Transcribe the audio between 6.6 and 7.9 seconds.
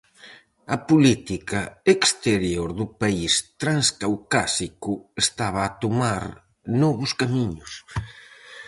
novos camiños.